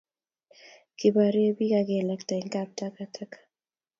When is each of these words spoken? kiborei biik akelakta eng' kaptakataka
kiborei 0.97 1.51
biik 1.57 1.73
akelakta 1.81 2.33
eng' 2.37 2.51
kaptakataka 2.55 3.37